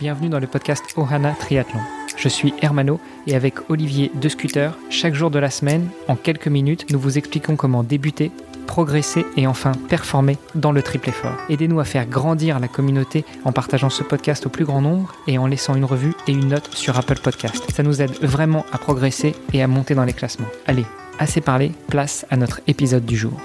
[0.00, 1.80] bienvenue dans le podcast Ohana Triathlon.
[2.16, 6.48] Je suis Hermano et avec Olivier de Scooter, chaque jour de la semaine, en quelques
[6.48, 8.30] minutes, nous vous expliquons comment débuter,
[8.66, 11.36] progresser et enfin performer dans le triple effort.
[11.48, 15.38] Aidez-nous à faire grandir la communauté en partageant ce podcast au plus grand nombre et
[15.38, 17.64] en laissant une revue et une note sur Apple Podcast.
[17.72, 20.48] Ça nous aide vraiment à progresser et à monter dans les classements.
[20.66, 20.86] Allez,
[21.18, 23.38] assez parlé, place à notre épisode du jour.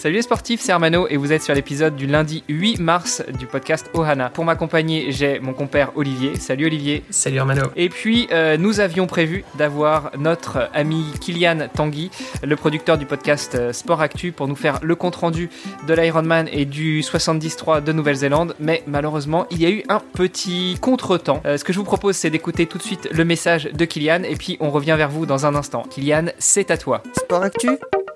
[0.00, 3.44] Salut les sportifs, c'est Armano et vous êtes sur l'épisode du lundi 8 mars du
[3.44, 4.30] podcast Ohana.
[4.30, 6.36] Pour m'accompagner, j'ai mon compère Olivier.
[6.36, 7.04] Salut Olivier.
[7.10, 7.64] Salut Armano.
[7.76, 12.10] Et puis, euh, nous avions prévu d'avoir notre ami Kylian Tanguy,
[12.42, 15.50] le producteur du podcast euh, Sport Actu, pour nous faire le compte-rendu
[15.86, 18.56] de l'Ironman et du 73 de Nouvelle-Zélande.
[18.58, 21.42] Mais malheureusement, il y a eu un petit contretemps.
[21.44, 24.22] Euh, ce que je vous propose, c'est d'écouter tout de suite le message de Kylian
[24.22, 25.82] et puis on revient vers vous dans un instant.
[25.90, 27.02] Kylian, c'est à toi.
[27.18, 27.68] Sport Actu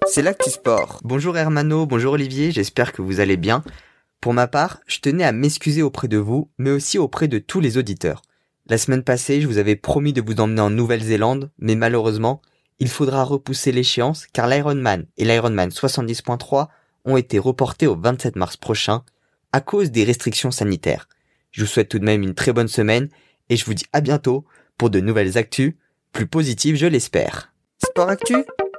[0.07, 1.01] c'est l'actu sport.
[1.03, 3.65] Bonjour Hermano, bonjour Olivier, j'espère que vous allez bien.
[4.21, 7.61] Pour ma part, je tenais à m'excuser auprès de vous, mais aussi auprès de tous
[7.61, 8.23] les auditeurs.
[8.67, 12.41] La semaine passée, je vous avais promis de vous emmener en Nouvelle-Zélande, mais malheureusement,
[12.79, 16.69] il faudra repousser l'échéance car l'Ironman et l'Ironman 70.3
[17.05, 19.05] ont été reportés au 27 mars prochain
[19.53, 21.09] à cause des restrictions sanitaires.
[21.51, 23.09] Je vous souhaite tout de même une très bonne semaine
[23.49, 24.45] et je vous dis à bientôt
[24.77, 25.75] pour de nouvelles actus,
[26.13, 27.53] plus positives je l'espère.
[27.79, 28.37] Sport Actu?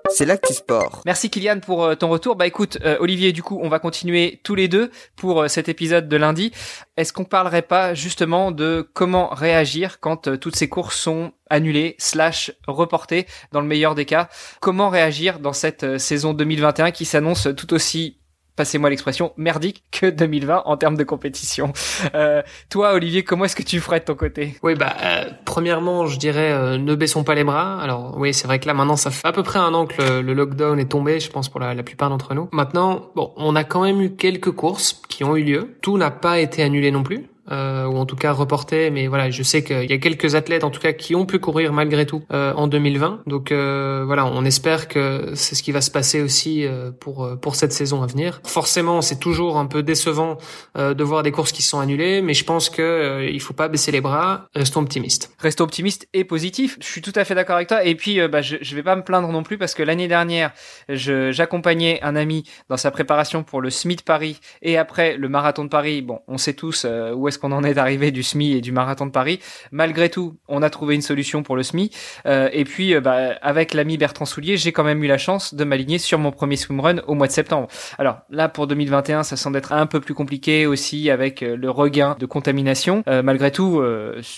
[0.09, 1.01] C'est l'actu sport.
[1.05, 2.35] Merci Kylian pour euh, ton retour.
[2.35, 5.69] Bah écoute, euh, Olivier, du coup, on va continuer tous les deux pour euh, cet
[5.69, 6.51] épisode de lundi.
[6.97, 12.51] Est-ce qu'on parlerait pas justement de comment réagir quand toutes ces courses sont annulées slash
[12.67, 14.29] reportées dans le meilleur des cas?
[14.61, 18.17] Comment réagir dans cette saison 2021 qui s'annonce tout aussi
[18.55, 21.73] passez-moi l'expression, merdique que 2020 en termes de compétition.
[22.13, 24.55] Euh, toi, Olivier, comment est-ce que tu ferais de ton côté?
[24.63, 27.81] Oui, bah, euh, premièrement, je dirais, euh, ne baissons pas les bras.
[27.81, 30.19] Alors, oui, c'est vrai que là, maintenant, ça fait à peu près un an que
[30.19, 32.47] le, lockdown est tombé, je pense, pour la, la plupart d'entre nous.
[32.51, 35.77] Maintenant, bon, on a quand même eu quelques courses qui ont eu lieu.
[35.81, 38.89] Tout n'a pas été annulé non plus euh, ou en tout cas reporté.
[38.89, 41.39] Mais voilà, je sais qu'il y a quelques athlètes en tout cas qui ont pu
[41.39, 43.22] courir malgré tout euh, en 2020.
[43.28, 47.29] Donc euh, voilà, on espère que c'est ce qui va se passer aussi euh, pour
[47.41, 48.41] pour cette saison à venir.
[48.45, 50.38] Forcément, c'est toujours un peu décevant
[50.78, 53.53] euh, de voir des courses qui sont annulées, mais je pense que euh, il faut
[53.53, 54.47] pas baisser les bras.
[54.56, 55.31] Restons optimistes.
[55.39, 56.77] Restons optimistes et positifs.
[56.81, 57.83] Je suis tout à fait d'accord avec toi.
[57.83, 60.51] Et puis, bah, je, je vais pas me plaindre non plus parce que l'année dernière,
[60.89, 65.69] j'accompagnais un ami dans sa préparation pour le Smith Paris et après le marathon de
[65.69, 66.01] Paris.
[66.01, 69.06] Bon, on sait tous où est qu'on en est arrivé du SMI et du marathon
[69.06, 69.40] de Paris?
[69.72, 71.91] Malgré tout, on a trouvé une solution pour le SMI.
[72.25, 75.53] Euh, et puis, euh, bah, avec l'ami Bertrand Soulier, j'ai quand même eu la chance
[75.53, 77.68] de m'aligner sur mon premier swimrun au mois de septembre.
[77.97, 81.69] Alors là, pour 2021, ça semble être un peu plus compliqué aussi avec euh, le
[81.69, 83.03] regain de contamination.
[83.06, 83.81] malgré tout,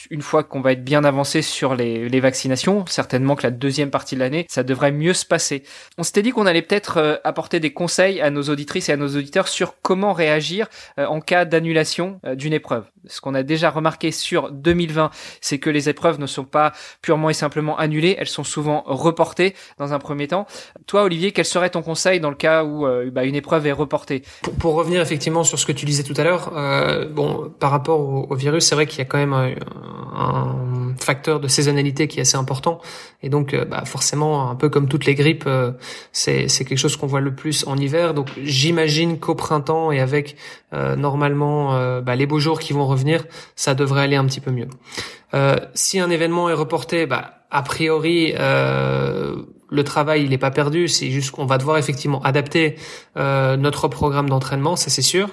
[0.09, 3.89] une fois qu'on va être bien avancé sur les, les, vaccinations, certainement que la deuxième
[3.89, 5.63] partie de l'année, ça devrait mieux se passer.
[5.97, 9.09] On s'était dit qu'on allait peut-être apporter des conseils à nos auditrices et à nos
[9.09, 14.51] auditeurs sur comment réagir en cas d'annulation d'une épreuve ce qu'on a déjà remarqué sur
[14.51, 15.11] 2020,
[15.41, 19.55] c'est que les épreuves ne sont pas purement et simplement annulées, elles sont souvent reportées
[19.77, 20.47] dans un premier temps.
[20.85, 23.71] Toi, Olivier, quel serait ton conseil dans le cas où euh, bah, une épreuve est
[23.71, 24.23] reportée?
[24.59, 27.99] Pour, revenir effectivement sur ce que tu disais tout à l'heure, euh, bon, par rapport
[28.29, 29.53] au, virus, c'est vrai qu'il y a quand même un,
[30.15, 30.55] un,
[31.03, 32.79] facteur de saisonnalité qui est assez important,
[33.23, 35.49] et donc euh, bah, forcément, un peu comme toutes les grippes,
[36.11, 38.13] c'est quelque chose qu'on voit le plus en hiver.
[38.13, 40.35] Donc j'imagine qu'au printemps et avec
[40.71, 43.25] normalement bah, les beaux jours qui vont revenir,
[43.55, 44.67] ça devrait aller un petit peu mieux.
[45.33, 49.35] Euh, si un événement est reporté, bah, a priori, euh,
[49.69, 50.87] le travail il n'est pas perdu.
[50.87, 52.75] C'est juste qu'on va devoir effectivement adapter
[53.17, 55.29] euh, notre programme d'entraînement, ça c'est sûr.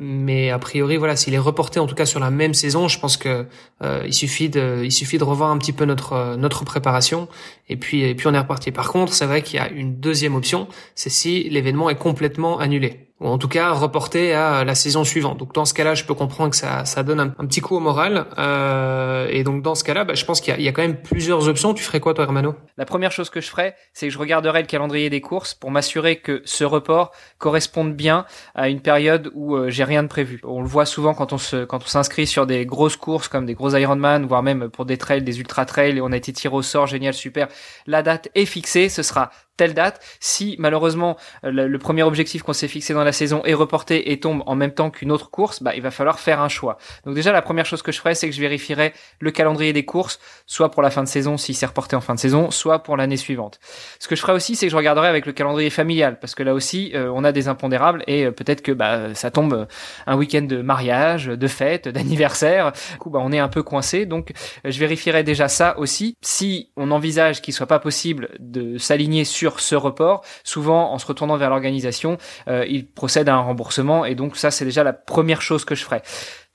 [0.00, 2.98] Mais a priori, voilà, s'il est reporté en tout cas sur la même saison, je
[2.98, 3.46] pense que
[3.82, 7.28] euh, il suffit de, il suffit de revoir un petit peu notre notre préparation
[7.68, 8.70] et puis et puis on est reparti.
[8.72, 12.58] Par contre, c'est vrai qu'il y a une deuxième option, c'est si l'événement est complètement
[12.58, 15.38] annulé ou en tout cas reporté à la saison suivante.
[15.38, 17.80] Donc dans ce cas-là, je peux comprendre que ça, ça donne un, petit coup au
[17.80, 18.26] moral.
[18.36, 21.00] Euh, et donc dans ce cas-là, bah, je pense qu'il y, y, a quand même
[21.00, 21.72] plusieurs options.
[21.72, 22.54] Tu ferais quoi toi, Hermano?
[22.76, 25.70] La première chose que je ferais, c'est que je regarderais le calendrier des courses pour
[25.70, 30.40] m'assurer que ce report corresponde bien à une période où euh, j'ai rien de prévu.
[30.44, 33.46] On le voit souvent quand on se quand on s'inscrit sur des grosses courses comme
[33.46, 36.32] des gros Ironman, voire même pour des trails, des ultra trails, et on a été
[36.32, 37.48] tiré au sort, génial, super.
[37.86, 39.30] La date est fixée, ce sera
[39.70, 40.00] date.
[40.20, 44.42] Si malheureusement le, premier objectif qu'on s'est fixé dans la saison est reporté et tombe
[44.46, 46.78] en même temps qu'une autre course, bah, il va falloir faire un choix.
[47.04, 49.84] Donc déjà la première chose que je ferai, c'est que je vérifierai le calendrier des
[49.84, 52.82] courses, soit pour la fin de saison si c'est reporté en fin de saison, soit
[52.82, 53.58] pour l'année suivante.
[53.98, 56.42] Ce que je ferai aussi, c'est que je regarderai avec le calendrier familial, parce que
[56.42, 59.64] là aussi euh, on a des impondérables et euh, peut-être que bah, ça tombe euh,
[60.06, 62.72] un week-end de mariage, de fête, d'anniversaire.
[62.92, 64.06] Du coup, bah, on est un peu coincé.
[64.06, 64.32] Donc
[64.64, 66.16] je vérifierai déjà ça aussi.
[66.22, 71.06] Si on envisage qu'il soit pas possible de s'aligner sur ce report, souvent en se
[71.06, 72.18] retournant vers l'organisation,
[72.48, 75.74] euh, ils procèdent à un remboursement et donc ça c'est déjà la première chose que
[75.74, 76.02] je ferai.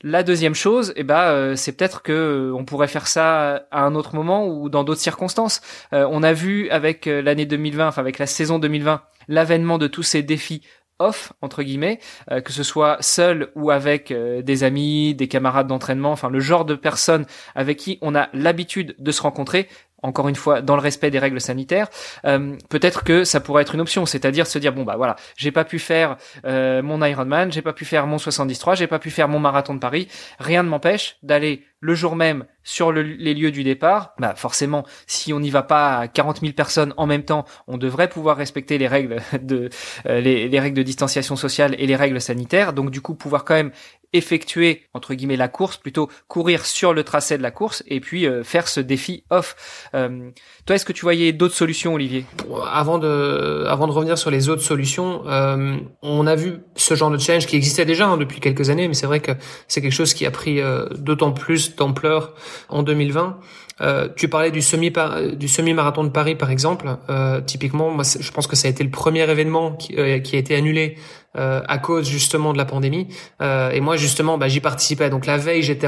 [0.03, 3.81] La deuxième chose, eh ben, euh, c'est peut-être que euh, on pourrait faire ça à
[3.81, 5.59] un autre moment ou dans d'autres circonstances.
[5.91, 10.03] Euh, on a vu avec l'année 2020, enfin avec la saison 2020, l'avènement de tous
[10.03, 10.61] ces défis
[10.99, 11.99] off entre guillemets,
[12.43, 16.73] que ce soit seul ou avec des amis, des camarades d'entraînement, enfin le genre de
[16.73, 19.67] personnes avec qui on a l'habitude de se rencontrer,
[20.03, 21.89] encore une fois dans le respect des règles sanitaires,
[22.25, 25.51] euh, peut-être que ça pourrait être une option, c'est-à-dire se dire bon bah voilà, j'ai
[25.51, 29.09] pas pu faire euh, mon Ironman, j'ai pas pu faire mon 73, j'ai pas pu
[29.09, 30.07] faire mon marathon de Paris,
[30.39, 35.31] rien ne m'empêche d'aller le jour même sur les lieux du départ, bah forcément, si
[35.31, 38.77] on n'y va pas à 40 000 personnes en même temps, on devrait pouvoir respecter
[38.77, 39.69] les règles de
[40.05, 42.73] euh, les, les, règles de distanciation sociale et les règles sanitaires.
[42.73, 43.71] Donc du coup, pouvoir quand même
[44.13, 48.25] effectuer entre guillemets la course, plutôt courir sur le tracé de la course et puis
[48.25, 49.89] euh, faire ce défi off.
[49.93, 50.31] Euh,
[50.65, 52.25] toi, est-ce que tu voyais d'autres solutions, Olivier?
[52.71, 57.11] Avant de avant de revenir sur les autres solutions, euh, on a vu ce genre
[57.11, 59.31] de challenge qui existait déjà hein, depuis quelques années, mais c'est vrai que
[59.67, 60.61] c'est quelque chose qui a pris
[60.97, 62.33] d'autant plus d'ampleur
[62.69, 63.39] en 2020.
[63.79, 64.91] Euh, tu parlais du semi
[65.33, 66.89] du semi marathon de Paris par exemple.
[67.09, 70.55] Euh, typiquement, je pense que ça a été le premier événement qui, qui a été
[70.55, 70.97] annulé
[71.37, 73.07] euh, à cause justement de la pandémie.
[73.41, 75.09] Euh, et moi justement, bah, j'y participais.
[75.09, 75.87] Donc la veille, j'étais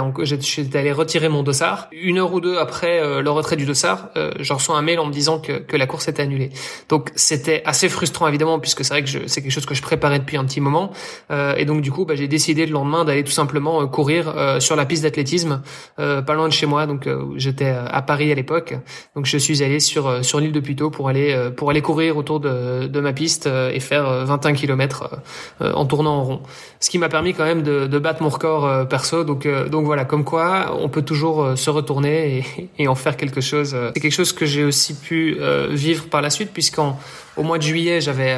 [0.77, 1.87] allé retirer mon dossard.
[1.91, 4.99] Une heure ou deux après euh, le retrait du dossard, euh, je reçois un mail
[4.99, 6.51] en me disant que, que la course était annulée.
[6.87, 10.19] Donc c'était assez frustrant évidemment puisque c'est vrai que c'est quelque chose que je préparais
[10.19, 10.91] depuis un petit moment.
[11.31, 14.75] Euh, et donc du coup, bah, j'ai décidé le lendemain d'aller tout simplement courir sur
[14.75, 15.61] la piste d'athlétisme,
[15.97, 16.85] pas loin de chez moi.
[16.85, 18.75] Donc j'étais à Paris à l'époque.
[19.15, 22.39] Donc je suis allé sur sur l'île de Puteaux pour aller pour aller courir autour
[22.39, 25.17] de, de ma piste et faire 21 km euh,
[25.61, 26.41] en tournant en rond.
[26.79, 29.23] Ce qui m'a permis quand même de, de battre mon record euh, perso.
[29.23, 33.17] Donc, euh, donc voilà, comme quoi on peut toujours se retourner et, et, en faire
[33.17, 33.75] quelque chose.
[33.93, 35.37] C'est quelque chose que j'ai aussi pu
[35.71, 36.97] vivre par la suite, puisqu'en
[37.39, 38.35] au mois de juillet, j'avais,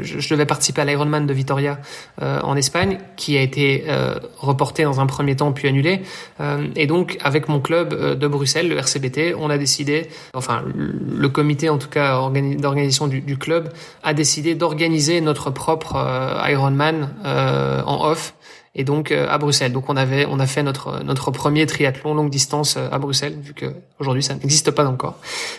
[0.00, 1.78] je, devais participer à l'Ironman de Vitoria
[2.20, 3.84] en Espagne, qui a été
[4.38, 6.02] reporté dans un premier temps puis annulé.
[6.76, 11.68] et donc, avec mon club de Bruxelles, le RCBT, on a décidé, enfin le comité
[11.68, 12.20] en tout cas
[12.58, 13.72] d'organisation du, du, club
[14.02, 15.96] a décidé d'organiser notre propre
[16.48, 18.34] Ironman euh, en off
[18.76, 19.72] et donc euh, à Bruxelles.
[19.72, 23.36] Donc on avait on a fait notre notre premier triathlon longue distance euh, à Bruxelles
[23.40, 23.66] vu que
[24.00, 25.18] aujourd'hui ça n'existe pas encore.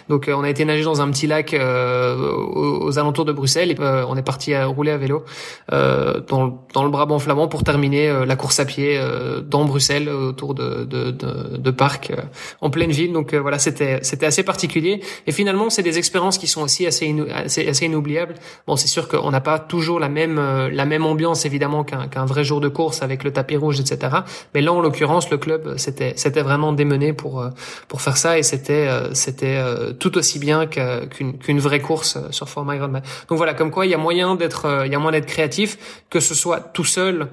[0.10, 4.16] Donc on a été nager dans un petit lac aux, alentours de Bruxelles et on
[4.18, 5.24] est parti à rouler à vélo
[5.72, 9.00] dans dans le Brabant flamand pour terminer la course à pied
[9.48, 12.12] dans Bruxelles autour de de de, de parcs
[12.62, 13.14] en pleine ville.
[13.14, 17.14] Donc voilà, c'était c'était assez particulier et finalement c'est des expériences qui sont aussi assez
[17.34, 18.36] assez, assez inoubliables.
[18.68, 20.40] Bon, c'est sûr qu'on n'a pas toujours la même
[20.72, 24.18] la même ambiance évidemment qu'un qu'un vrai jour de course avec le tapis rouge, etc.
[24.54, 27.50] Mais là, en l'occurrence, le club c'était c'était vraiment démené pour euh,
[27.88, 32.18] pour faire ça et c'était euh, c'était euh, tout aussi bien qu'une qu'une vraie course
[32.32, 33.02] sur format Ironman.
[33.30, 36.04] Donc voilà, comme quoi il y a moyen d'être il y a moyen d'être créatif,
[36.10, 37.30] que ce soit tout seul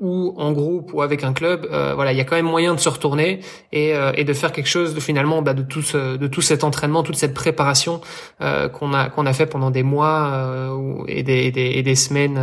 [0.00, 1.68] ou en groupe ou avec un club.
[1.70, 3.40] voilà, il y a quand même moyen de se retourner
[3.72, 6.64] et et de faire quelque chose de finalement bah, de tout ce, de tout cet
[6.64, 8.00] entraînement, toute cette préparation
[8.40, 10.16] qu'on a qu'on a fait pendant des mois
[11.08, 12.38] et des, et des, et des semaines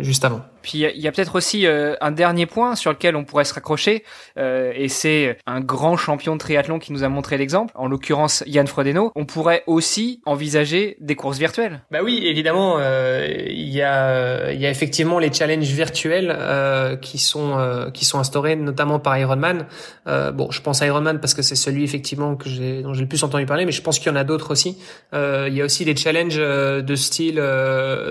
[0.00, 0.42] juste avant.
[0.62, 3.54] Puis il y a, peut-être aussi euh, un dernier point sur lequel on pourrait se
[3.54, 4.04] raccrocher,
[4.38, 8.42] euh, et c'est un grand champion de triathlon qui nous a montré l'exemple, en l'occurrence
[8.46, 9.12] Yann Frodeno.
[9.14, 11.82] On pourrait aussi envisager des courses virtuelles.
[11.90, 16.36] Bah oui, évidemment, euh, il y a y a effectivement les challenges virtuels
[17.00, 19.66] qui sont qui sont instaurés notamment par Ironman.
[20.06, 23.08] bon, je pense à Ironman parce que c'est celui effectivement que j'ai dont j'ai le
[23.08, 24.78] plus entendu parler, mais je pense qu'il y en a d'autres aussi.
[25.12, 27.42] il y a aussi des challenges de style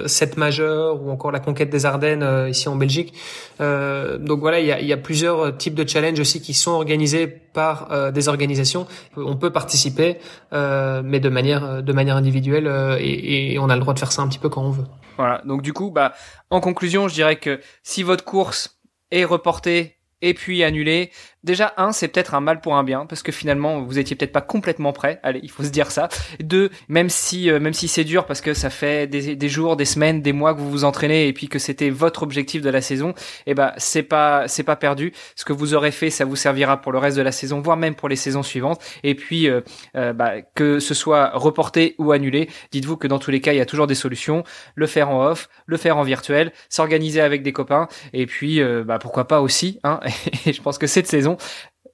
[0.06, 3.14] 7 majeur ou encore la conquête des Ardennes euh, ici en Belgique.
[3.60, 6.72] Euh, donc voilà, il y a, y a, plusieurs types de challenges aussi qui sont
[6.72, 8.88] organisés par euh, des organisations.
[9.16, 10.18] On peut participer,
[10.52, 12.68] mais de manière de manière individuelle
[13.00, 14.86] et, et on a le droit de faire ça un petit peu quand on veut.
[15.18, 15.42] Voilà.
[15.46, 16.14] Donc du coup, bah
[16.50, 18.80] en conclusion, je dirais que si votre course
[19.12, 21.12] est reportée et puis annulée,
[21.48, 24.34] Déjà, un, c'est peut-être un mal pour un bien, parce que finalement, vous étiez peut-être
[24.34, 25.22] pas complètement prêt.
[25.24, 26.10] Allez, il faut se dire ça.
[26.42, 29.86] Deux, même si, euh, même si c'est dur, parce que ça fait des, jours, des
[29.86, 32.82] semaines, des mois que vous vous entraînez, et puis que c'était votre objectif de la
[32.82, 33.14] saison,
[33.46, 35.14] eh ben, c'est pas, c'est pas perdu.
[35.38, 37.78] Ce que vous aurez fait, ça vous servira pour le reste de la saison, voire
[37.78, 38.82] même pour les saisons suivantes.
[39.04, 39.62] Et puis, euh,
[39.96, 43.58] euh, bah, que ce soit reporté ou annulé, dites-vous que dans tous les cas, il
[43.58, 44.44] y a toujours des solutions.
[44.76, 49.00] Le faire en off, le faire en virtuel, s'organiser avec des copains, et puis, bah,
[49.00, 49.80] pourquoi pas aussi.
[49.86, 50.02] Hein,
[50.46, 51.38] et je pense que cette saison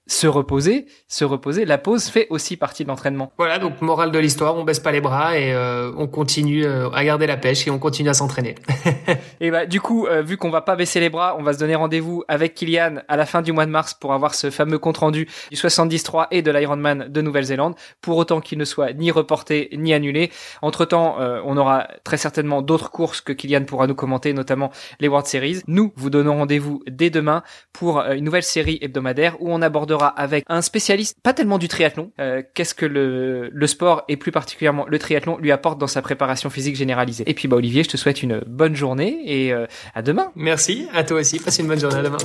[0.07, 1.65] se reposer, se reposer.
[1.65, 3.31] La pause fait aussi partie de l'entraînement.
[3.38, 6.89] Voilà, donc morale de l'histoire, on baisse pas les bras et euh, on continue euh,
[6.89, 8.55] à garder la pêche et on continue à s'entraîner.
[9.39, 11.60] et bah du coup, euh, vu qu'on va pas baisser les bras, on va se
[11.60, 14.77] donner rendez-vous avec Kylian à la fin du mois de mars pour avoir ce fameux
[14.77, 19.10] compte rendu du 73 et de l'Ironman de Nouvelle-Zélande, pour autant qu'il ne soit ni
[19.10, 20.31] reporté ni annulé.
[20.62, 25.27] Entre-temps, on aura très certainement d'autres courses que Kylian pourra nous commenter, notamment les World
[25.27, 25.62] Series.
[25.67, 29.62] Nous vous donnons rendez-vous dès demain pour une nouvelle série hebdomadaire où on
[29.93, 34.17] abordera avec un spécialiste, pas tellement du triathlon, euh, qu'est-ce que le, le sport et
[34.17, 37.23] plus particulièrement le triathlon lui apporte dans sa préparation physique généralisée.
[37.27, 40.31] Et puis bah Olivier, je te souhaite une bonne journée et euh, à demain.
[40.35, 42.17] Merci, à toi aussi, passe une bonne journée à demain.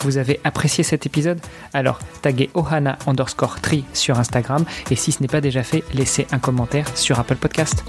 [0.00, 1.40] Vous avez apprécié cet épisode?
[1.72, 6.26] Alors taguez Ohana underscore tri sur Instagram et si ce n'est pas déjà fait, laissez
[6.32, 7.84] un commentaire sur Apple Podcast.